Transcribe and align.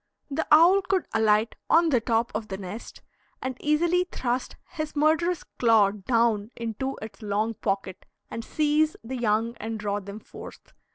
The 0.31 0.47
owl 0.49 0.81
could 0.81 1.05
alight 1.13 1.53
on 1.69 1.89
the 1.89 2.01
top 2.01 2.31
of 2.33 2.47
the 2.47 2.57
nest, 2.57 3.03
and 3.39 3.55
easily 3.61 4.07
thrust 4.11 4.55
his 4.69 4.95
murderous 4.95 5.43
claw 5.59 5.91
down 5.91 6.49
into 6.55 6.97
its 7.03 7.21
long 7.21 7.53
pocket 7.53 8.07
and 8.27 8.43
seize 8.43 8.95
the 9.03 9.15
young 9.17 9.55
and 9.57 9.79
draw 9.79 9.99
them 9.99 10.19
forth. 10.19 10.73